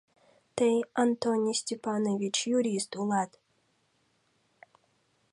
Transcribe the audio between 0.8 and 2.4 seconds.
Антоний Степанович,